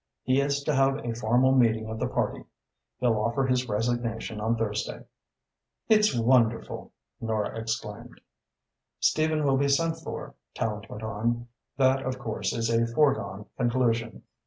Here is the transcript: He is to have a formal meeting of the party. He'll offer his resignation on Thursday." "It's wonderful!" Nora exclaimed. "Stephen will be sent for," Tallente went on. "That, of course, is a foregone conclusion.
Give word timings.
He 0.23 0.41
is 0.41 0.63
to 0.63 0.73
have 0.73 1.05
a 1.05 1.13
formal 1.13 1.51
meeting 1.51 1.87
of 1.87 1.99
the 1.99 2.07
party. 2.07 2.43
He'll 2.99 3.19
offer 3.19 3.45
his 3.45 3.69
resignation 3.69 4.41
on 4.41 4.55
Thursday." 4.55 5.05
"It's 5.89 6.15
wonderful!" 6.17 6.91
Nora 7.19 7.55
exclaimed. 7.59 8.19
"Stephen 8.99 9.45
will 9.45 9.57
be 9.57 9.69
sent 9.69 9.99
for," 9.99 10.33
Tallente 10.55 10.89
went 10.89 11.03
on. 11.03 11.49
"That, 11.77 12.01
of 12.01 12.17
course, 12.17 12.51
is 12.51 12.71
a 12.71 12.87
foregone 12.87 13.45
conclusion. 13.57 14.23